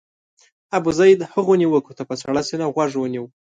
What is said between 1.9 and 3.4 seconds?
ته په سړه سینه غوږ ونیو.